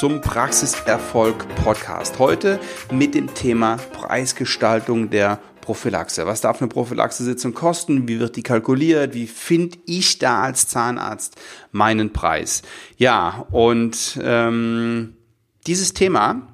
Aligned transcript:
zum 0.00 0.22
Praxiserfolg 0.22 1.46
Podcast. 1.56 2.18
Heute 2.18 2.58
mit 2.90 3.14
dem 3.14 3.34
Thema 3.34 3.76
Preisgestaltung 3.92 5.10
der 5.10 5.38
Prophylaxe. 5.60 6.24
Was 6.24 6.40
darf 6.40 6.62
eine 6.62 6.68
Prophylaxe-Sitzung 6.68 7.52
kosten? 7.52 8.08
Wie 8.08 8.18
wird 8.18 8.36
die 8.36 8.42
kalkuliert? 8.42 9.12
Wie 9.12 9.26
finde 9.26 9.76
ich 9.84 10.18
da 10.18 10.40
als 10.40 10.68
Zahnarzt 10.68 11.38
meinen 11.70 12.14
Preis? 12.14 12.62
Ja, 12.96 13.44
und 13.50 14.18
ähm, 14.24 15.18
dieses 15.66 15.92
Thema 15.92 16.48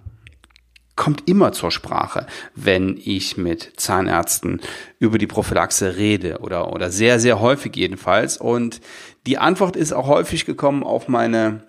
kommt 0.97 1.29
immer 1.29 1.53
zur 1.53 1.71
Sprache, 1.71 2.27
wenn 2.57 2.97
ich 3.01 3.37
mit 3.37 3.75
Zahnärzten 3.77 4.61
über 4.99 5.19
die 5.19 5.29
Prophylaxe 5.29 5.97
rede 5.97 6.41
oder, 6.41 6.73
oder 6.73 6.91
sehr, 6.91 7.21
sehr 7.21 7.39
häufig 7.41 7.77
jedenfalls. 7.77 8.39
Und 8.39 8.81
die 9.25 9.39
Antwort 9.39 9.77
ist 9.77 9.93
auch 9.93 10.09
häufig 10.09 10.47
gekommen 10.47 10.83
auf 10.83 11.07
meine 11.07 11.63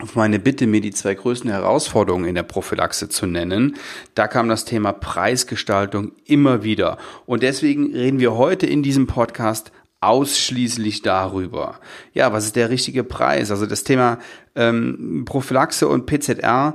auf 0.00 0.14
meine 0.14 0.38
Bitte, 0.38 0.66
mir 0.66 0.80
die 0.80 0.92
zwei 0.92 1.14
größten 1.14 1.50
Herausforderungen 1.50 2.26
in 2.26 2.34
der 2.34 2.42
Prophylaxe 2.42 3.08
zu 3.08 3.26
nennen, 3.26 3.76
da 4.14 4.28
kam 4.28 4.48
das 4.48 4.64
Thema 4.64 4.92
Preisgestaltung 4.92 6.12
immer 6.24 6.62
wieder. 6.62 6.98
Und 7.26 7.42
deswegen 7.42 7.92
reden 7.92 8.20
wir 8.20 8.34
heute 8.34 8.66
in 8.66 8.82
diesem 8.82 9.06
Podcast 9.06 9.72
ausschließlich 10.00 11.02
darüber. 11.02 11.80
Ja, 12.14 12.32
was 12.32 12.44
ist 12.44 12.56
der 12.56 12.70
richtige 12.70 13.02
Preis? 13.02 13.50
Also 13.50 13.66
das 13.66 13.82
Thema 13.82 14.18
ähm, 14.54 15.24
Prophylaxe 15.26 15.88
und 15.88 16.06
PZR 16.06 16.74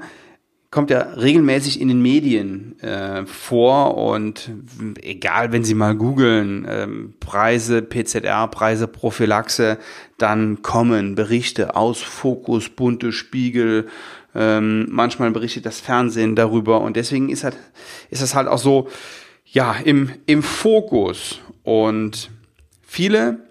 kommt 0.73 0.89
ja 0.89 1.01
regelmäßig 1.01 1.79
in 1.79 1.87
den 1.87 2.01
Medien 2.01 2.79
äh, 2.81 3.27
vor 3.27 3.95
und 3.95 4.49
egal, 5.03 5.51
wenn 5.51 5.63
Sie 5.63 5.75
mal 5.75 5.95
googeln, 5.95 6.65
ähm, 6.67 7.13
Preise 7.19 7.83
PZR, 7.83 8.47
Preise 8.47 8.87
Prophylaxe, 8.87 9.77
dann 10.17 10.63
kommen 10.63 11.13
Berichte 11.13 11.75
aus 11.75 12.01
Fokus, 12.01 12.69
bunte 12.69 13.11
Spiegel, 13.11 13.87
ähm, 14.33 14.87
manchmal 14.89 15.29
berichtet 15.29 15.67
das 15.67 15.79
Fernsehen 15.79 16.35
darüber 16.35 16.81
und 16.81 16.97
deswegen 16.97 17.29
ist 17.29 17.43
halt, 17.43 17.55
ist 18.09 18.23
das 18.23 18.33
halt 18.33 18.47
auch 18.47 18.57
so, 18.57 18.87
ja, 19.45 19.75
im, 19.85 20.09
im 20.25 20.41
Fokus 20.41 21.39
und 21.61 22.31
viele 22.81 23.47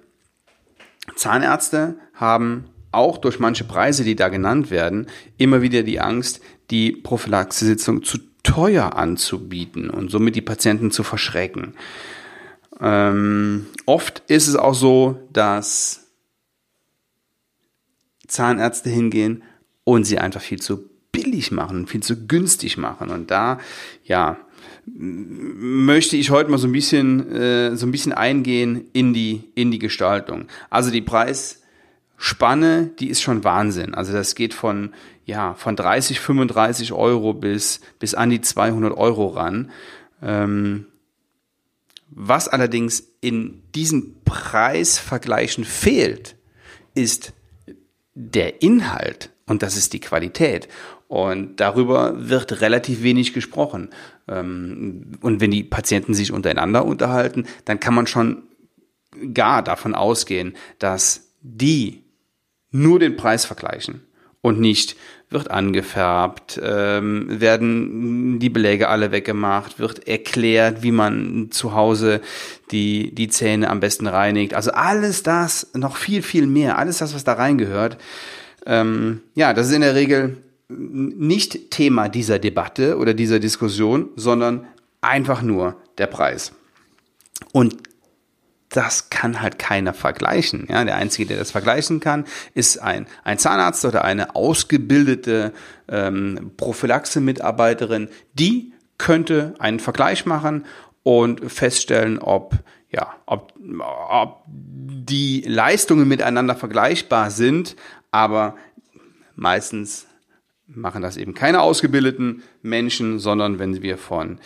Zahnärzte 1.15 1.95
haben 2.15 2.65
auch 2.91 3.17
durch 3.17 3.39
manche 3.39 3.63
Preise, 3.63 4.03
die 4.03 4.17
da 4.17 4.29
genannt 4.29 4.73
werden, 4.73 5.07
immer 5.39 5.63
wieder 5.63 5.85
die 5.85 6.01
Angst, 6.01 6.41
die 6.73 6.93
Prophylaxe-Sitzung 6.93 8.03
zu 8.03 8.19
teuer 8.43 8.97
anzubieten 8.97 9.91
und 9.91 10.11
somit 10.11 10.35
die 10.35 10.41
Patienten 10.41 10.91
zu 10.91 11.05
verschrecken. 11.05 11.75
Ähm, 12.81 13.67
oft 13.87 14.23
ist 14.27 14.49
es 14.49 14.57
auch 14.57 14.75
so, 14.75 15.29
dass 15.33 16.09
Zahnärzte 18.27 18.91
hingehen 18.91 19.43
und 19.85 20.05
sie 20.05 20.19
einfach 20.19 20.41
viel 20.41 20.61
zu 20.61 20.89
billig 21.13 21.53
machen, 21.53 21.87
viel 21.87 22.03
zu 22.03 22.27
günstig 22.27 22.79
machen. 22.79 23.11
Und 23.11 23.31
da, 23.31 23.61
ja, 24.05 24.39
möchte 24.87 26.17
ich 26.17 26.31
heute 26.31 26.51
mal 26.51 26.59
so 26.59 26.67
ein 26.67 26.73
bisschen, 26.73 27.31
äh, 27.31 27.77
so 27.77 27.87
ein 27.87 27.93
bisschen 27.93 28.13
eingehen 28.13 28.87
in 28.95 29.13
die, 29.13 29.45
in 29.55 29.71
die 29.71 29.79
Gestaltung. 29.79 30.49
Also 30.71 30.91
die 30.91 31.03
Preis, 31.03 31.63
Spanne, 32.17 32.91
die 32.99 33.09
ist 33.09 33.21
schon 33.21 33.45
Wahnsinn. 33.45 33.95
Also 33.95 34.13
das 34.13 34.35
geht 34.35 34.55
von, 34.55 34.95
ja, 35.25 35.55
von 35.55 35.77
30, 35.77 36.21
35 36.21 36.93
Euro 36.93 37.33
bis, 37.33 37.81
bis 37.99 38.15
an 38.15 38.31
die 38.31 38.41
200 38.41 38.97
Euro 38.97 39.29
ran. 39.29 39.71
Ähm, 40.23 40.87
was 42.09 42.49
allerdings 42.49 43.05
in 43.21 43.63
diesen 43.75 44.23
Preisvergleichen 44.25 45.65
fehlt, 45.65 46.37
ist 46.95 47.33
der 48.15 48.63
Inhalt 48.63 49.31
und 49.47 49.63
das 49.63 49.77
ist 49.77 49.93
die 49.93 50.01
Qualität. 50.01 50.69
Und 51.09 51.61
darüber 51.61 52.29
wird 52.29 52.61
relativ 52.61 53.03
wenig 53.03 53.33
gesprochen. 53.33 53.91
Ähm, 54.29 55.13
und 55.21 55.41
wenn 55.41 55.51
die 55.51 55.65
Patienten 55.65 56.15
sich 56.15 56.33
untereinander 56.33 56.85
unterhalten, 56.85 57.47
dann 57.65 57.81
kann 57.81 57.95
man 57.95 58.07
schon 58.07 58.45
gar 59.35 59.63
davon 59.63 59.95
ausgehen, 59.95 60.55
dass 60.79 61.33
die 61.43 62.03
nur 62.71 62.99
den 62.99 63.17
Preis 63.17 63.45
vergleichen 63.45 64.03
und 64.43 64.61
nicht 64.61 64.97
wird 65.31 65.51
angefärbt, 65.51 66.61
ähm, 66.63 67.41
werden 67.41 68.39
die 68.39 68.51
Beläge 68.51 68.89
alle 68.89 69.13
weggemacht, 69.13 69.79
wird 69.79 70.07
erklärt, 70.07 70.83
wie 70.83 70.93
man 70.93 71.49
zu 71.51 71.73
Hause 71.75 72.21
die, 72.71 73.15
die 73.15 73.29
Zähne 73.29 73.71
am 73.71 73.81
besten 73.81 74.07
reinigt. 74.07 74.53
Also 74.53 74.73
alles 74.73 75.23
das, 75.23 75.69
noch 75.75 75.97
viel, 75.97 76.23
viel 76.23 76.47
mehr, 76.47 76.77
alles 76.77 76.99
das, 76.99 77.15
was 77.15 77.25
da 77.25 77.33
reingehört. 77.33 77.97
Ähm, 78.67 79.23
ja, 79.35 79.55
das 79.55 79.69
ist 79.69 79.73
in 79.73 79.81
der 79.81 79.95
Regel 79.95 80.37
nicht 80.69 81.71
Thema 81.71 82.09
dieser 82.09 82.39
Debatte 82.39 82.99
oder 82.99 83.15
dieser 83.15 83.41
Diskussion, 83.41 84.11
sondern 84.17 84.67
einfach 85.01 85.43
nur 85.43 85.77
der 85.99 86.07
Preis. 86.07 86.53
Und 87.53 87.77
das 88.73 89.11
kann 89.11 89.41
halt 89.41 89.59
keiner 89.59 89.95
vergleichen. 89.95 90.67
Ja, 90.69 90.85
der 90.85 90.97
einzige, 90.97 91.29
der 91.29 91.39
das 91.39 91.51
vergleichen 91.51 92.01
kann, 92.01 92.25
ist 92.55 92.79
ein, 92.79 93.07
ein 93.25 93.39
Zahnarzt 93.39 93.85
oder 93.85 94.05
eine 94.05 94.35
ausgebildete 94.35 95.53
ähm, 95.89 96.53
Prophylaxe-Mitarbeiterin. 96.57 98.09
Die 98.35 98.73
könnte 98.99 99.55
einen 99.59 99.81
Vergleich 99.81 100.27
machen 100.27 100.65
und 101.03 101.51
feststellen, 101.51 102.19
ob 102.19 102.59
ja, 102.93 103.15
ob, 103.25 103.55
ob 104.11 104.43
die 104.47 105.43
Leistungen 105.47 106.07
miteinander 106.07 106.55
vergleichbar 106.55 107.31
sind, 107.31 107.75
aber 108.11 108.57
meistens 109.35 110.07
machen 110.67 111.03
das 111.03 111.17
eben 111.17 111.35
keine 111.35 111.63
ausgebildeten 111.63 112.43
Menschen, 112.61 113.19
sondern 113.19 113.59
wenn 113.59 113.83
wir 113.83 113.97
von 113.97 114.39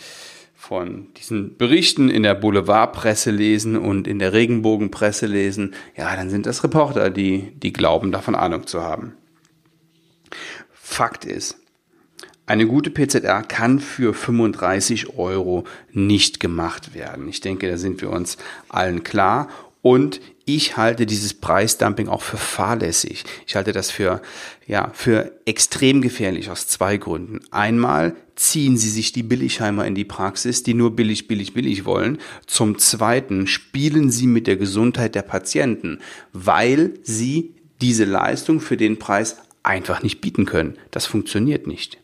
von 0.67 1.13
diesen 1.13 1.55
Berichten 1.55 2.09
in 2.09 2.23
der 2.23 2.35
Boulevardpresse 2.35 3.31
lesen 3.31 3.77
und 3.77 4.05
in 4.05 4.19
der 4.19 4.33
Regenbogenpresse 4.33 5.25
lesen, 5.25 5.73
ja, 5.95 6.13
dann 6.13 6.29
sind 6.29 6.45
das 6.45 6.61
Reporter, 6.61 7.09
die, 7.09 7.53
die 7.55 7.71
glauben, 7.71 8.11
davon 8.11 8.35
Ahnung 8.35 8.67
zu 8.67 8.81
haben. 8.81 9.13
Fakt 10.73 11.23
ist, 11.23 11.57
eine 12.47 12.67
gute 12.67 12.89
PZR 12.89 13.43
kann 13.43 13.79
für 13.79 14.13
35 14.13 15.17
Euro 15.17 15.63
nicht 15.93 16.41
gemacht 16.41 16.93
werden. 16.93 17.29
Ich 17.29 17.39
denke, 17.39 17.69
da 17.69 17.77
sind 17.77 18.01
wir 18.01 18.09
uns 18.09 18.37
allen 18.67 19.03
klar. 19.03 19.47
Und 19.81 20.19
ich 20.43 20.75
halte 20.75 21.05
dieses 21.05 21.33
Preisdumping 21.33 22.09
auch 22.09 22.21
für 22.21 22.37
fahrlässig. 22.37 23.23
Ich 23.45 23.55
halte 23.55 23.71
das 23.71 23.89
für, 23.89 24.21
ja, 24.65 24.91
für 24.93 25.31
extrem 25.45 26.01
gefährlich 26.01 26.49
aus 26.49 26.67
zwei 26.67 26.97
Gründen. 26.97 27.39
Einmal 27.51 28.15
ziehen 28.37 28.77
sie 28.77 28.89
sich 28.89 29.11
die 29.11 29.23
Billigheimer 29.23 29.85
in 29.85 29.95
die 29.95 30.05
Praxis, 30.05 30.63
die 30.63 30.73
nur 30.73 30.95
billig, 30.95 31.27
billig, 31.27 31.53
billig 31.53 31.85
wollen. 31.85 32.19
Zum 32.45 32.77
zweiten 32.77 33.47
spielen 33.47 34.11
sie 34.11 34.27
mit 34.27 34.47
der 34.47 34.55
Gesundheit 34.55 35.15
der 35.15 35.23
Patienten, 35.23 35.99
weil 36.33 36.93
sie 37.03 37.55
diese 37.81 38.05
Leistung 38.05 38.61
für 38.61 38.77
den 38.77 38.99
Preis 38.99 39.37
einfach 39.63 40.03
nicht 40.03 40.21
bieten 40.21 40.45
können. 40.45 40.77
Das 40.91 41.05
funktioniert 41.05 41.67
nicht. 41.67 41.97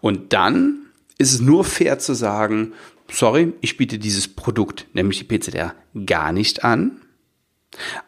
Und 0.00 0.32
dann 0.32 0.86
ist 1.18 1.32
es 1.32 1.40
nur 1.40 1.64
fair 1.64 1.98
zu 1.98 2.14
sagen, 2.14 2.72
sorry, 3.10 3.52
ich 3.60 3.76
biete 3.76 3.98
dieses 3.98 4.28
Produkt, 4.28 4.86
nämlich 4.92 5.26
die 5.26 5.38
PZR, 5.38 5.74
gar 6.06 6.32
nicht 6.32 6.64
an 6.64 7.00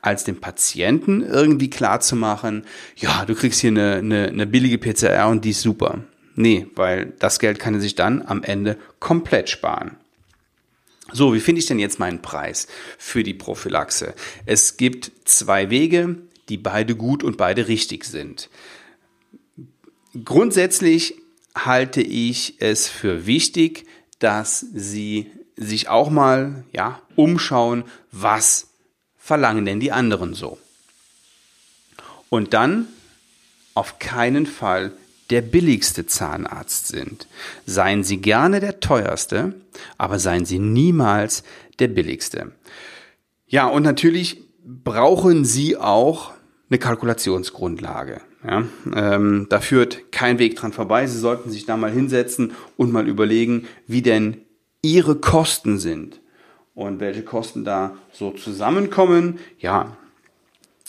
als 0.00 0.22
dem 0.22 0.36
Patienten 0.36 1.22
irgendwie 1.22 1.70
klar 1.70 2.00
zu 2.00 2.14
machen, 2.14 2.64
ja, 2.96 3.24
du 3.24 3.34
kriegst 3.34 3.60
hier 3.60 3.70
eine, 3.70 3.96
eine, 3.96 4.28
eine 4.28 4.46
billige 4.46 4.78
PCR 4.78 5.28
und 5.28 5.44
die 5.44 5.50
ist 5.50 5.62
super. 5.62 6.04
Nee, 6.36 6.66
weil 6.74 7.14
das 7.18 7.38
Geld 7.38 7.58
kann 7.58 7.74
er 7.74 7.80
sich 7.80 7.94
dann 7.94 8.22
am 8.22 8.42
Ende 8.42 8.78
komplett 9.00 9.48
sparen. 9.48 9.96
So, 11.12 11.34
wie 11.34 11.40
finde 11.40 11.60
ich 11.60 11.66
denn 11.66 11.78
jetzt 11.78 11.98
meinen 11.98 12.20
Preis 12.20 12.66
für 12.98 13.22
die 13.22 13.34
Prophylaxe? 13.34 14.14
Es 14.44 14.76
gibt 14.76 15.12
zwei 15.24 15.70
Wege, 15.70 16.16
die 16.48 16.58
beide 16.58 16.94
gut 16.94 17.24
und 17.24 17.36
beide 17.36 17.68
richtig 17.68 18.04
sind. 18.04 18.50
Grundsätzlich 20.24 21.14
halte 21.54 22.02
ich 22.02 22.56
es 22.60 22.86
für 22.86 23.26
wichtig, 23.26 23.86
dass 24.18 24.60
Sie 24.60 25.30
sich 25.56 25.88
auch 25.88 26.10
mal 26.10 26.64
ja, 26.72 27.00
umschauen, 27.14 27.84
was 28.12 28.68
verlangen 29.16 29.64
denn 29.64 29.80
die 29.80 29.92
anderen 29.92 30.34
so? 30.34 30.58
Und 32.28 32.52
dann 32.52 32.88
auf 33.74 33.98
keinen 33.98 34.46
Fall 34.46 34.92
der 35.30 35.42
billigste 35.42 36.06
Zahnarzt 36.06 36.88
sind. 36.88 37.26
Seien 37.66 38.04
Sie 38.04 38.18
gerne 38.18 38.60
der 38.60 38.80
teuerste, 38.80 39.54
aber 39.98 40.18
seien 40.18 40.44
Sie 40.44 40.58
niemals 40.58 41.42
der 41.78 41.88
billigste. 41.88 42.52
Ja, 43.46 43.66
und 43.66 43.82
natürlich 43.82 44.42
brauchen 44.64 45.44
Sie 45.44 45.76
auch 45.76 46.32
eine 46.68 46.78
Kalkulationsgrundlage. 46.78 48.20
Ja, 48.44 48.64
ähm, 48.94 49.46
da 49.48 49.60
führt 49.60 50.12
kein 50.12 50.38
Weg 50.38 50.56
dran 50.56 50.72
vorbei. 50.72 51.06
Sie 51.06 51.18
sollten 51.18 51.50
sich 51.50 51.66
da 51.66 51.76
mal 51.76 51.90
hinsetzen 51.90 52.52
und 52.76 52.92
mal 52.92 53.08
überlegen, 53.08 53.66
wie 53.86 54.02
denn 54.02 54.38
Ihre 54.82 55.16
Kosten 55.16 55.78
sind 55.78 56.20
und 56.74 57.00
welche 57.00 57.22
Kosten 57.22 57.64
da 57.64 57.96
so 58.12 58.30
zusammenkommen. 58.30 59.38
Ja, 59.58 59.96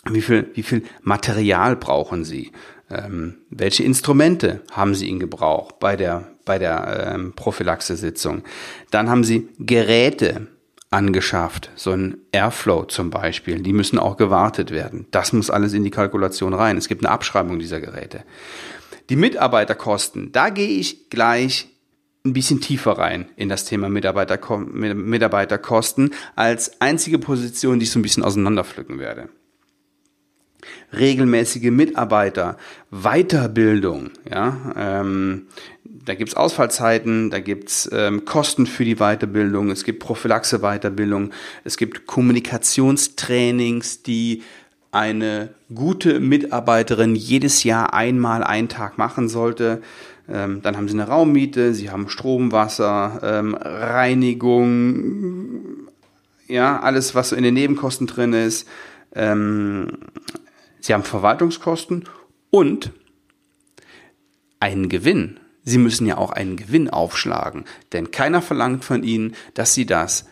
Wie 0.10 0.22
viel, 0.22 0.50
wie 0.54 0.63
viel 0.63 0.83
Material 1.01 1.75
brauchen 1.75 2.24
Sie? 2.24 2.51
Ähm, 2.89 3.39
welche 3.50 3.84
Instrumente 3.84 4.62
haben 4.72 4.95
Sie 4.95 5.10
in 5.10 5.19
Gebrauch 5.19 5.74
bei 5.74 5.95
der, 5.95 6.28
bei 6.45 6.57
der 6.57 7.13
ähm, 7.16 7.34
Prophylaxe-Sitzung? 7.34 8.44
Dann 8.92 9.10
haben 9.10 9.24
Sie 9.24 9.50
Geräte 9.60 10.48
angeschafft, 10.89 11.69
so 11.75 11.92
ein 11.92 12.18
Airflow 12.31 12.86
zum 12.86 13.10
Beispiel. 13.10 13.62
Die 13.62 13.74
müssen 13.74 14.00
auch 14.00 14.16
gewartet 14.16 14.72
werden. 14.72 15.06
Das 15.12 15.34
muss 15.34 15.50
alles 15.50 15.74
in 15.74 15.84
die 15.84 15.92
Kalkulation 15.92 16.54
rein. 16.54 16.78
Es 16.78 16.88
gibt 16.88 17.04
eine 17.04 17.12
Abschreibung 17.12 17.60
dieser 17.60 17.81
Geräte. 17.81 18.24
Die 19.10 19.18
Mitarbeiterkosten, 19.18 20.31
da 20.31 20.50
gehe 20.50 20.80
ich 20.80 21.10
gleich 21.10 21.68
ein 22.25 22.33
bisschen 22.33 22.62
tiefer 22.62 22.94
rein 22.94 23.30
in 23.36 23.50
das 23.50 23.66
Thema 23.66 23.90
Mitarbeiter, 23.90 24.40
Mitarbeiterkosten 24.57 26.13
als 26.36 26.81
einzige 26.81 27.19
Position, 27.19 27.80
die 27.80 27.83
ich 27.83 27.92
so 27.92 28.00
ein 28.00 28.04
bisschen 28.04 28.24
auseinanderpflücken 28.24 29.00
werde. 29.00 29.30
Regelmäßige 30.94 31.69
Mitarbeiter, 31.72 32.57
Weiterbildung, 32.92 34.12
ja, 34.30 34.74
ähm, 34.78 35.48
da 35.84 36.16
gibt's 36.16 36.36
Ausfallzeiten, 36.36 37.30
da 37.30 37.39
gibt's 37.39 37.89
ähm, 37.92 38.24
Kosten 38.24 38.66
für 38.66 38.86
die 38.86 38.95
Weiterbildung, 38.95 39.69
es 39.69 39.84
gibt 39.84 40.00
Prophylaxe-Weiterbildung, 40.00 41.31
es 41.66 41.75
gibt 41.75 42.07
Kommunikationstrainings, 42.07 44.04
die 44.04 44.44
eine 44.92 45.50
gute 45.74 46.19
Mitarbeiterin 46.19 47.16
jedes 47.16 47.63
Jahr 47.63 47.94
einmal 47.94 48.44
einen 48.44 48.69
Tag 48.69 48.98
machen 48.98 49.28
sollte. 49.28 49.81
Ähm, 50.30 50.62
dann 50.62 50.75
haben 50.78 50.88
sie 50.88 50.95
eine 50.95 51.07
Raummiete, 51.07 51.74
sie 51.74 51.90
haben 51.90 52.10
Strom, 52.10 52.51
Wasser, 52.51 53.19
ähm, 53.24 53.56
Reinigung, 53.56 55.07
ja, 56.48 56.80
alles, 56.80 57.16
was 57.16 57.30
so 57.30 57.36
in 57.36 57.44
den 57.44 57.54
Nebenkosten 57.54 58.07
drin 58.07 58.33
ist. 58.33 58.68
Ähm, 59.13 59.90
sie 60.88 60.94
haben 60.94 61.04
Verwaltungskosten 61.04 62.06
und 62.50 62.92
einen 64.60 64.89
Gewinn. 64.89 65.39
Sie 65.63 65.78
müssen 65.78 66.07
ja 66.07 66.18
auch 66.18 66.31
einen 66.31 66.56
Gewinn 66.56 66.89
aufschlagen, 66.89 67.66
denn 67.92 68.12
keiner 68.12 68.42
verlangt 68.42 68.86
von 68.86 69.04
ihnen, 69.04 69.36
dass 69.54 69.74
sie 69.74 69.86
das 69.86 70.25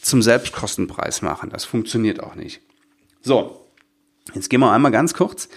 zum 0.00 0.22
Selbstkostenpreis 0.22 1.22
machen. 1.22 1.50
Das 1.50 1.64
funktioniert 1.64 2.22
auch 2.22 2.36
nicht. 2.36 2.62
So, 3.20 3.66
jetzt 4.32 4.48
gehen 4.48 4.60
wir 4.60 4.72
einmal 4.72 4.92
ganz 4.92 5.12
kurz 5.12 5.48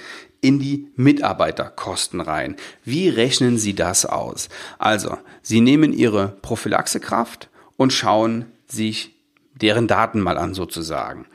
in 0.41 0.59
die 0.59 0.91
Mitarbeiterkosten 0.95 2.19
rein. 2.19 2.57
Wie 2.83 3.07
rechnen 3.07 3.57
Sie 3.57 3.75
das 3.75 4.05
aus? 4.05 4.49
Also, 4.77 5.17
Sie 5.41 5.61
nehmen 5.61 5.93
Ihre 5.93 6.35
Prophylaxekraft 6.41 7.49
und 7.77 7.93
schauen 7.93 8.45
sich 8.67 9.15
deren 9.53 9.87
Daten 9.87 10.19
mal 10.19 10.37
an 10.37 10.53
sozusagen. 10.53 11.27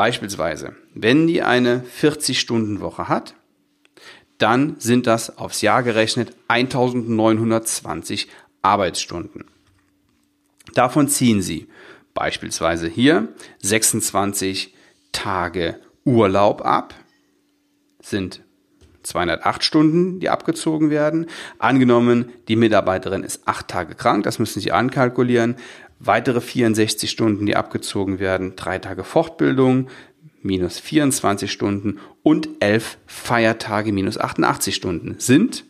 Beispielsweise, 0.00 0.76
wenn 0.94 1.26
die 1.26 1.42
eine 1.42 1.84
40-Stunden-Woche 2.00 3.08
hat, 3.08 3.34
dann 4.38 4.76
sind 4.78 5.06
das 5.06 5.36
aufs 5.36 5.60
Jahr 5.60 5.82
gerechnet 5.82 6.34
1920 6.48 8.28
Arbeitsstunden. 8.62 9.44
Davon 10.72 11.06
ziehen 11.06 11.42
Sie 11.42 11.68
beispielsweise 12.14 12.88
hier 12.88 13.28
26 13.58 14.74
Tage 15.12 15.78
Urlaub 16.06 16.64
ab, 16.64 16.94
sind 18.00 18.40
208 19.02 19.62
Stunden, 19.62 20.18
die 20.18 20.30
abgezogen 20.30 20.88
werden. 20.88 21.26
Angenommen, 21.58 22.32
die 22.48 22.56
Mitarbeiterin 22.56 23.22
ist 23.22 23.46
acht 23.46 23.68
Tage 23.68 23.94
krank, 23.94 24.24
das 24.24 24.38
müssen 24.38 24.60
Sie 24.60 24.72
ankalkulieren. 24.72 25.56
Weitere 26.00 26.40
64 26.40 27.10
Stunden, 27.10 27.44
die 27.44 27.56
abgezogen 27.56 28.18
werden, 28.18 28.56
drei 28.56 28.78
Tage 28.78 29.04
Fortbildung, 29.04 29.88
minus 30.42 30.80
24 30.80 31.52
Stunden 31.52 31.98
und 32.22 32.48
elf 32.60 32.96
Feiertage 33.06 33.92
minus 33.92 34.16
88 34.18 34.74
Stunden 34.74 35.16
sind 35.18 35.66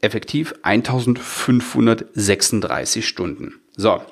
effektiv 0.00 0.54
1536 0.62 3.06
Stunden. 3.06 3.60
So. 3.76 4.02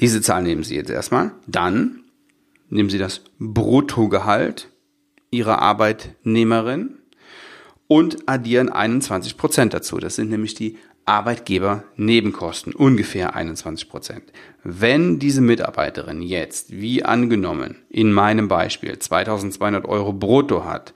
Diese 0.00 0.20
Zahl 0.20 0.44
nehmen 0.44 0.62
Sie 0.62 0.76
jetzt 0.76 0.90
erstmal. 0.90 1.32
Dann 1.46 2.04
nehmen 2.70 2.90
Sie 2.90 2.98
das 2.98 3.22
Bruttogehalt 3.38 4.68
Ihrer 5.30 5.60
Arbeitnehmerin 5.60 6.98
und 7.88 8.28
addieren 8.28 8.68
21 8.68 9.36
Prozent 9.36 9.74
dazu. 9.74 9.98
Das 9.98 10.14
sind 10.16 10.30
nämlich 10.30 10.54
die 10.54 10.78
Arbeitgebernebenkosten, 11.08 12.74
ungefähr 12.74 13.34
21 13.34 13.88
Prozent. 13.88 14.30
Wenn 14.62 15.18
diese 15.18 15.40
Mitarbeiterin 15.40 16.20
jetzt, 16.20 16.70
wie 16.70 17.02
angenommen, 17.02 17.76
in 17.88 18.12
meinem 18.12 18.48
Beispiel 18.48 18.98
2200 18.98 19.86
Euro 19.86 20.12
brutto 20.12 20.66
hat, 20.66 20.92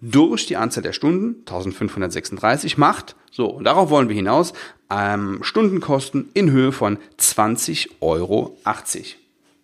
durch 0.00 0.46
die 0.46 0.56
Anzahl 0.56 0.82
der 0.82 0.92
Stunden, 0.92 1.36
1536 1.40 2.78
macht, 2.78 3.16
so, 3.30 3.46
und 3.46 3.64
darauf 3.64 3.90
wollen 3.90 4.08
wir 4.08 4.16
hinaus, 4.16 4.52
ähm, 4.90 5.40
Stundenkosten 5.42 6.30
in 6.34 6.50
Höhe 6.50 6.72
von 6.72 6.98
20,80 7.18 7.90
Euro. 8.00 8.56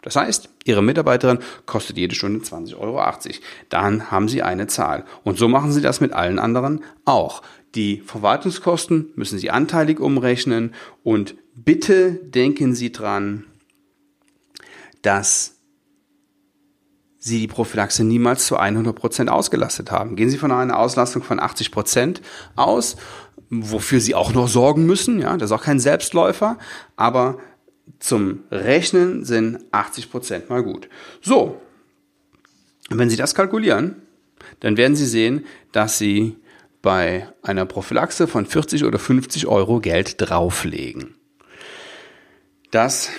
Das 0.03 0.17
heißt, 0.17 0.51
Ihre 0.65 0.83
Mitarbeiterin 0.83 1.39
kostet 1.67 1.99
jede 1.99 2.15
Stunde 2.15 2.45
20,80 2.45 2.77
Euro. 2.79 3.03
Dann 3.69 4.11
haben 4.11 4.29
Sie 4.29 4.43
eine 4.43 4.67
Zahl. 4.67 5.05
Und 5.23 5.39
so 5.39 5.47
machen 5.47 5.73
Sie 5.73 5.83
das 5.83 6.01
mit 6.01 6.13
allen 6.13 6.39
anderen 6.39 6.83
auch. 7.05 7.43
Die 7.75 8.01
Verwaltungskosten 8.01 9.13
müssen 9.15 9.39
Sie 9.39 9.51
anteilig 9.51 10.01
umrechnen 10.01 10.75
und 11.03 11.37
bitte 11.55 12.13
denken 12.13 12.75
Sie 12.75 12.93
dran, 12.93 13.45
dass 15.03 15.57
Sie 17.19 17.41
die 17.41 17.49
Prophylaxe 17.49 18.05
niemals 18.05 18.47
zu 18.47 18.57
100 18.57 18.95
Prozent 18.95 19.31
ausgelastet 19.31 19.91
haben. 19.91 20.15
Gehen 20.15 20.31
Sie 20.31 20.39
von 20.39 20.53
einer 20.53 20.79
Auslastung 20.79 21.23
von 21.23 21.41
80 21.41 21.73
Prozent 21.73 22.23
aus, 22.55 22.97
wofür 23.51 24.01
Sie 24.01 24.15
auch 24.15 24.33
noch 24.35 24.47
sorgen 24.47 24.87
müssen. 24.87 25.21
Ja, 25.21 25.37
das 25.37 25.51
ist 25.51 25.57
auch 25.57 25.63
kein 25.63 25.81
Selbstläufer, 25.81 26.59
aber 26.97 27.39
zum 27.99 28.45
Rechnen 28.51 29.25
sind 29.25 29.61
80 29.73 30.11
Prozent 30.11 30.51
mal 30.51 30.63
gut. 30.63 30.89
So, 31.21 31.61
wenn 32.91 33.11
Sie 33.11 33.17
das 33.17 33.35
kalkulieren, 33.35 34.03
dann 34.61 34.77
werden 34.77 34.97
Sie 34.97 35.07
sehen, 35.07 35.47
dass 35.73 35.99
Sie 35.99 36.37
bei 36.83 37.29
einer 37.43 37.65
Prophylaxe 37.65 38.27
von 38.27 38.45
40 38.45 38.85
oder 38.85 38.99
50 38.99 39.47
Euro 39.47 39.81
Geld 39.81 40.17
drauflegen. 40.19 41.15
Das 42.71 43.11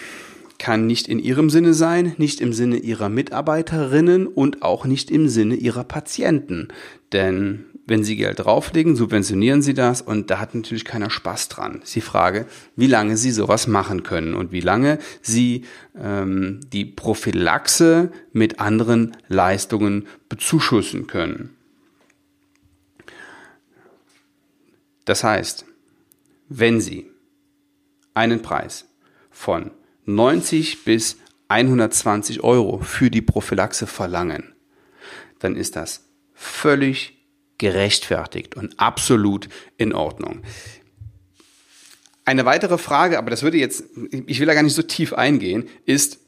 kann 0.59 0.85
nicht 0.85 1.07
in 1.07 1.19
ihrem 1.19 1.49
Sinne 1.49 1.73
sein, 1.73 2.13
nicht 2.17 2.41
im 2.41 2.53
Sinne 2.53 2.77
ihrer 2.77 3.09
Mitarbeiterinnen 3.09 4.27
und 4.27 4.61
auch 4.61 4.85
nicht 4.85 5.09
im 5.11 5.27
Sinne 5.27 5.55
ihrer 5.55 5.83
Patienten. 5.83 6.67
Denn 7.11 7.65
wenn 7.87 8.03
sie 8.03 8.15
Geld 8.15 8.39
drauflegen, 8.39 8.95
subventionieren 8.95 9.61
sie 9.61 9.73
das 9.73 10.01
und 10.01 10.29
da 10.31 10.39
hat 10.39 10.55
natürlich 10.55 10.85
keiner 10.85 11.09
Spaß 11.09 11.49
dran. 11.49 11.81
Ist 11.83 11.95
die 11.95 12.01
Frage, 12.01 12.47
wie 12.75 12.87
lange 12.87 13.15
sie 13.17 13.31
sowas 13.31 13.67
machen 13.67 14.03
können 14.03 14.33
und 14.33 14.51
wie 14.51 14.61
lange 14.61 14.99
sie 15.21 15.65
ähm, 15.95 16.61
die 16.73 16.85
Prophylaxe 16.85 18.11
mit 18.33 18.59
anderen 18.59 19.15
Leistungen 19.27 20.07
bezuschussen 20.29 21.07
können. 21.07 21.55
Das 25.05 25.23
heißt, 25.23 25.65
wenn 26.49 26.81
Sie 26.81 27.11
einen 28.15 28.41
Preis 28.41 28.87
von 29.29 29.71
90 30.05 30.83
bis 30.83 31.17
120 31.47 32.41
Euro 32.43 32.79
für 32.79 33.11
die 33.11 33.21
Prophylaxe 33.21 33.85
verlangen, 33.85 34.55
dann 35.39 35.55
ist 35.55 35.75
das 35.75 36.09
völlig 36.33 37.15
gerechtfertigt 37.57 38.55
und 38.55 38.79
absolut 38.79 39.49
in 39.77 39.93
Ordnung. 39.93 40.41
Eine 42.25 42.45
weitere 42.45 42.77
Frage, 42.77 43.17
aber 43.17 43.29
das 43.29 43.43
würde 43.43 43.57
jetzt, 43.57 43.83
ich 44.25 44.39
will 44.39 44.47
da 44.47 44.53
gar 44.53 44.63
nicht 44.63 44.73
so 44.73 44.81
tief 44.81 45.13
eingehen, 45.13 45.67
ist 45.85 46.19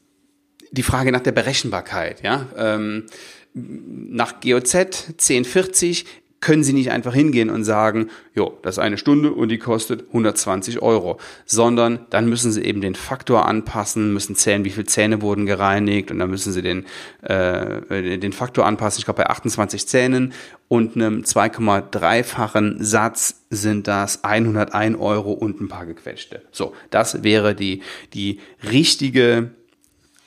die 0.70 0.82
Frage 0.82 1.12
nach 1.12 1.22
der 1.22 1.32
Berechenbarkeit. 1.32 2.22
Ja? 2.22 2.46
Ähm, 2.56 3.06
nach 3.54 4.40
GOZ 4.40 4.74
1040 4.74 6.06
können 6.40 6.62
Sie 6.62 6.72
nicht 6.72 6.92
einfach 6.92 7.14
hingehen 7.14 7.50
und 7.50 7.64
sagen, 7.64 8.10
jo, 8.34 8.56
das 8.62 8.76
ist 8.76 8.78
eine 8.78 8.96
Stunde 8.96 9.32
und 9.32 9.48
die 9.48 9.58
kostet 9.58 10.06
120 10.08 10.80
Euro, 10.82 11.18
sondern 11.44 12.06
dann 12.10 12.28
müssen 12.28 12.52
Sie 12.52 12.62
eben 12.62 12.80
den 12.80 12.94
Faktor 12.94 13.46
anpassen, 13.46 14.12
müssen 14.12 14.36
zählen, 14.36 14.64
wie 14.64 14.70
viele 14.70 14.86
Zähne 14.86 15.20
wurden 15.20 15.46
gereinigt 15.46 16.10
und 16.10 16.20
dann 16.20 16.30
müssen 16.30 16.52
Sie 16.52 16.62
den, 16.62 16.86
äh, 17.22 18.18
den 18.18 18.32
Faktor 18.32 18.66
anpassen. 18.66 19.00
Ich 19.00 19.04
glaube, 19.04 19.22
bei 19.22 19.30
28 19.30 19.88
Zähnen 19.88 20.32
und 20.68 20.94
einem 20.94 21.22
2,3-fachen 21.22 22.84
Satz 22.84 23.42
sind 23.50 23.88
das 23.88 24.22
101 24.22 24.98
Euro 24.98 25.32
und 25.32 25.60
ein 25.60 25.68
paar 25.68 25.86
gequetschte. 25.86 26.42
So, 26.52 26.72
das 26.90 27.24
wäre 27.24 27.56
die, 27.56 27.82
die 28.14 28.38
richtige 28.70 29.50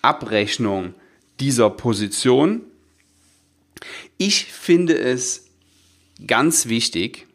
Abrechnung 0.01 0.93
dieser 1.39 1.69
Position. 1.69 2.63
Ich 4.17 4.51
finde 4.51 4.97
es 4.97 5.50
ganz 6.27 6.67
wichtig, 6.67 7.27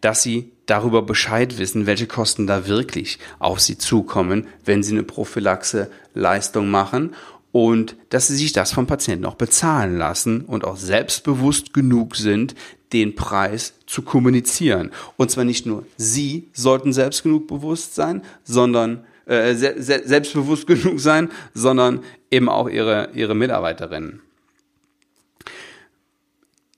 dass 0.00 0.22
Sie 0.22 0.52
darüber 0.66 1.02
Bescheid 1.02 1.58
wissen, 1.58 1.86
welche 1.86 2.06
Kosten 2.06 2.46
da 2.46 2.66
wirklich 2.66 3.18
auf 3.38 3.60
Sie 3.60 3.76
zukommen, 3.76 4.46
wenn 4.64 4.82
Sie 4.82 4.92
eine 4.92 5.02
Prophylaxe-Leistung 5.02 6.70
machen 6.70 7.14
und 7.52 7.96
dass 8.08 8.28
Sie 8.28 8.36
sich 8.36 8.52
das 8.52 8.72
vom 8.72 8.86
Patienten 8.86 9.26
auch 9.26 9.34
bezahlen 9.34 9.98
lassen 9.98 10.42
und 10.42 10.64
auch 10.64 10.76
selbstbewusst 10.76 11.74
genug 11.74 12.16
sind, 12.16 12.54
den 12.92 13.14
Preis 13.14 13.74
zu 13.86 14.02
kommunizieren. 14.02 14.90
Und 15.16 15.30
zwar 15.30 15.44
nicht 15.44 15.66
nur 15.66 15.84
Sie 15.96 16.48
sollten 16.52 16.92
selbst 16.92 17.22
genug 17.22 17.46
bewusst 17.46 17.94
sein, 17.94 18.22
sondern 18.44 19.04
äh, 19.26 19.54
se 19.54 19.74
selbstbewusst 19.78 20.66
genug 20.66 21.00
sein, 21.00 21.30
sondern 21.54 22.00
eben 22.30 22.48
auch 22.48 22.68
Ihre, 22.68 23.10
Ihre 23.14 23.34
Mitarbeiterinnen. 23.34 24.22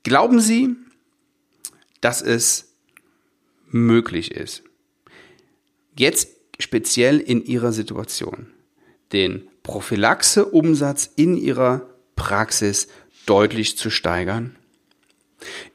Glauben 0.03 0.41
Sie, 0.41 0.77
dass 2.01 2.23
es 2.23 2.75
möglich 3.69 4.33
ist, 4.33 4.65
jetzt 5.97 6.29
speziell 6.59 7.19
in 7.21 7.45
Ihrer 7.45 7.73
Situation 7.73 8.49
den 9.13 9.49
Prophylaxe-Umsatz 9.63 11.11
in 11.17 11.37
Ihrer 11.37 11.89
Praxis 12.17 12.89
deutlich 13.27 13.77
zu 13.77 13.91
steigern? 13.91 14.57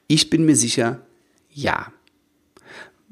Ich 0.07 0.29
bin 0.29 0.46
mir 0.46 0.55
sicher, 0.55 1.05
ja, 1.50 1.91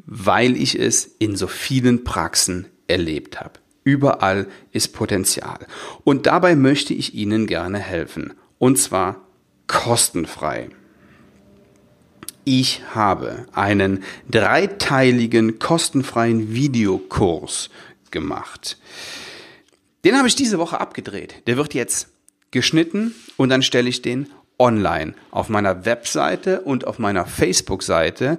weil 0.05 0.55
ich 0.55 0.77
es 0.77 1.05
in 1.19 1.35
so 1.35 1.47
vielen 1.47 2.03
Praxen 2.03 2.67
erlebt 2.87 3.39
habe. 3.39 3.59
Überall 3.83 4.47
ist 4.71 4.89
Potenzial. 4.93 5.65
Und 6.03 6.25
dabei 6.25 6.55
möchte 6.55 6.93
ich 6.93 7.13
Ihnen 7.13 7.47
gerne 7.47 7.79
helfen. 7.79 8.33
Und 8.57 8.77
zwar 8.77 9.27
kostenfrei. 9.67 10.69
Ich 12.45 12.83
habe 12.93 13.47
einen 13.53 14.03
dreiteiligen 14.29 15.57
kostenfreien 15.57 16.53
Videokurs 16.53 17.71
gemacht. 18.11 18.77
Den 20.05 20.15
habe 20.15 20.27
ich 20.27 20.35
diese 20.35 20.59
Woche 20.59 20.79
abgedreht. 20.79 21.41
Der 21.47 21.57
wird 21.57 21.73
jetzt 21.73 22.09
geschnitten 22.51 23.15
und 23.35 23.49
dann 23.49 23.63
stelle 23.63 23.89
ich 23.89 24.03
den 24.03 24.29
online. 24.59 25.15
Auf 25.31 25.49
meiner 25.49 25.85
Webseite 25.85 26.61
und 26.61 26.85
auf 26.85 26.99
meiner 26.99 27.25
Facebook-Seite 27.25 28.37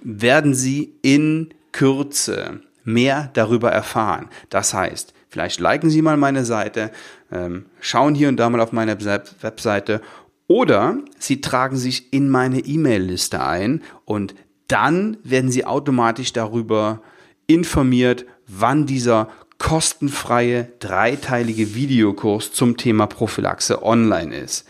werden 0.00 0.54
Sie 0.54 0.92
in 1.00 1.54
Kürze 1.72 2.60
mehr 2.84 3.30
darüber 3.32 3.72
erfahren. 3.72 4.28
Das 4.50 4.74
heißt, 4.74 5.14
vielleicht 5.30 5.60
liken 5.60 5.88
Sie 5.88 6.02
mal 6.02 6.18
meine 6.18 6.44
Seite, 6.44 6.92
ähm, 7.32 7.66
schauen 7.80 8.14
hier 8.14 8.28
und 8.28 8.36
da 8.36 8.50
mal 8.50 8.60
auf 8.60 8.72
meine 8.72 9.02
Webseite 9.02 10.02
oder 10.48 10.98
Sie 11.18 11.40
tragen 11.40 11.76
sich 11.76 12.12
in 12.12 12.28
meine 12.28 12.60
E-Mail-Liste 12.60 13.42
ein 13.42 13.82
und 14.04 14.34
dann 14.68 15.16
werden 15.22 15.50
Sie 15.50 15.64
automatisch 15.64 16.32
darüber 16.32 17.02
informiert, 17.46 18.26
wann 18.46 18.86
dieser 18.86 19.28
kostenfreie 19.58 20.68
dreiteilige 20.80 21.74
Videokurs 21.74 22.52
zum 22.52 22.76
Thema 22.76 23.06
Prophylaxe 23.06 23.82
online 23.82 24.36
ist. 24.36 24.66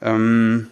Ähm, 0.00 0.68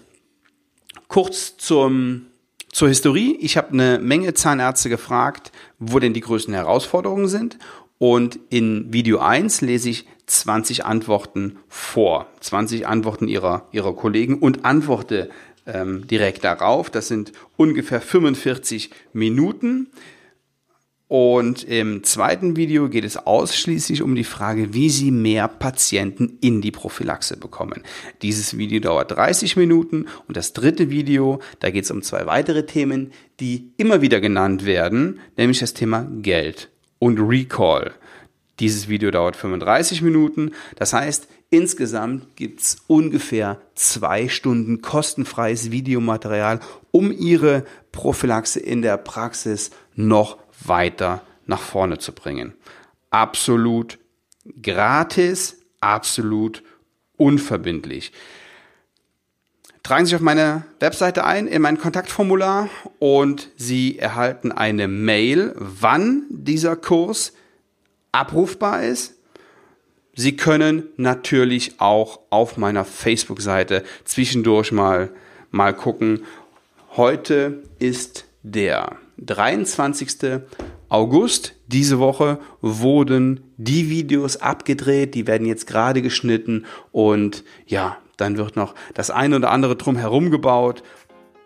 kurz 1.08 1.56
zum, 1.56 2.26
zur 2.72 2.88
Historie. 2.88 3.36
Ich 3.40 3.56
habe 3.56 3.72
eine 3.72 3.98
Menge 3.98 4.34
Zahnärzte 4.34 4.88
gefragt, 4.88 5.52
wo 5.78 5.98
denn 5.98 6.14
die 6.14 6.20
größten 6.20 6.54
Herausforderungen 6.54 7.28
sind. 7.28 7.58
Und 8.02 8.40
in 8.48 8.94
Video 8.94 9.18
1 9.18 9.60
lese 9.60 9.90
ich 9.90 10.06
20 10.24 10.86
Antworten 10.86 11.58
vor, 11.68 12.28
20 12.40 12.86
Antworten 12.86 13.28
ihrer, 13.28 13.68
ihrer 13.72 13.94
Kollegen 13.94 14.38
und 14.38 14.64
antworte 14.64 15.28
ähm, 15.66 16.06
direkt 16.06 16.42
darauf. 16.42 16.88
Das 16.88 17.08
sind 17.08 17.32
ungefähr 17.58 18.00
45 18.00 18.88
Minuten. 19.12 19.88
Und 21.08 21.62
im 21.64 22.02
zweiten 22.02 22.56
Video 22.56 22.88
geht 22.88 23.04
es 23.04 23.18
ausschließlich 23.18 24.00
um 24.00 24.14
die 24.14 24.24
Frage, 24.24 24.72
wie 24.72 24.88
Sie 24.88 25.10
mehr 25.10 25.46
Patienten 25.46 26.38
in 26.40 26.62
die 26.62 26.70
Prophylaxe 26.70 27.36
bekommen. 27.36 27.82
Dieses 28.22 28.56
Video 28.56 28.80
dauert 28.80 29.10
30 29.10 29.58
Minuten 29.58 30.06
und 30.26 30.38
das 30.38 30.54
dritte 30.54 30.88
Video, 30.88 31.40
da 31.58 31.68
geht 31.68 31.84
es 31.84 31.90
um 31.90 32.00
zwei 32.00 32.24
weitere 32.24 32.64
Themen, 32.64 33.12
die 33.40 33.74
immer 33.76 34.00
wieder 34.00 34.22
genannt 34.22 34.64
werden, 34.64 35.20
nämlich 35.36 35.58
das 35.58 35.74
Thema 35.74 36.08
Geld 36.22 36.70
und 37.00 37.18
Recall. 37.18 37.92
Dieses 38.60 38.88
Video 38.88 39.10
dauert 39.10 39.34
35 39.34 40.02
Minuten. 40.02 40.52
Das 40.76 40.92
heißt, 40.92 41.26
insgesamt 41.48 42.36
gibt's 42.36 42.76
ungefähr 42.86 43.60
zwei 43.74 44.28
Stunden 44.28 44.82
kostenfreies 44.82 45.72
Videomaterial, 45.72 46.60
um 46.92 47.10
Ihre 47.10 47.64
Prophylaxe 47.90 48.60
in 48.60 48.82
der 48.82 48.98
Praxis 48.98 49.70
noch 49.96 50.38
weiter 50.64 51.22
nach 51.46 51.60
vorne 51.60 51.98
zu 51.98 52.12
bringen. 52.12 52.54
Absolut 53.08 53.98
gratis, 54.62 55.58
absolut 55.80 56.62
unverbindlich. 57.16 58.12
Tragen 59.90 60.06
Sie 60.06 60.10
sich 60.10 60.16
auf 60.18 60.22
meine 60.22 60.62
Webseite 60.78 61.24
ein, 61.24 61.48
in 61.48 61.62
mein 61.62 61.76
Kontaktformular 61.76 62.68
und 63.00 63.48
Sie 63.56 63.98
erhalten 63.98 64.52
eine 64.52 64.86
Mail, 64.86 65.52
wann 65.56 66.26
dieser 66.28 66.76
Kurs 66.76 67.32
abrufbar 68.12 68.84
ist. 68.84 69.14
Sie 70.14 70.36
können 70.36 70.84
natürlich 70.96 71.80
auch 71.80 72.20
auf 72.30 72.56
meiner 72.56 72.84
Facebook-Seite 72.84 73.82
zwischendurch 74.04 74.70
mal, 74.70 75.10
mal 75.50 75.74
gucken. 75.74 76.22
Heute 76.96 77.64
ist 77.80 78.26
der 78.44 78.96
23. 79.16 80.42
August. 80.88 81.56
Diese 81.66 81.98
Woche 81.98 82.38
wurden 82.60 83.40
die 83.56 83.90
Videos 83.90 84.36
abgedreht, 84.36 85.16
die 85.16 85.26
werden 85.26 85.48
jetzt 85.48 85.66
gerade 85.66 86.00
geschnitten 86.00 86.64
und 86.92 87.42
ja, 87.66 87.98
dann 88.20 88.36
wird 88.36 88.56
noch 88.56 88.74
das 88.94 89.10
eine 89.10 89.36
oder 89.36 89.50
andere 89.50 89.76
drum 89.76 89.96
herum 89.96 90.30
gebaut. 90.30 90.82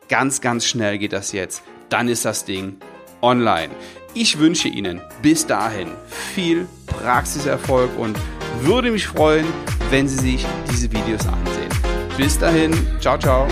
Ganz, 0.09 0.41
ganz 0.41 0.67
schnell 0.67 0.99
geht 0.99 1.13
das 1.13 1.33
jetzt. 1.33 1.63
Dann 1.89 2.09
ist 2.09 2.25
das 2.25 2.45
Ding 2.45 2.77
online. 3.23 3.71
Ich 4.15 4.39
wünsche 4.39 4.69
Ihnen 4.69 5.01
bis 5.23 5.47
dahin 5.47 5.89
viel 6.09 6.69
Praxiserfolg 6.87 7.91
und 7.99 8.17
würde 8.61 8.91
mich 8.91 9.07
freuen, 9.07 9.47
wenn 9.91 10.07
Sie 10.07 10.17
sich 10.17 10.47
diese 10.71 10.93
Videos 10.93 11.27
ansehen. 11.27 11.71
Bis 12.17 12.39
dahin, 12.39 12.73
ciao, 13.01 13.19
ciao. 13.19 13.49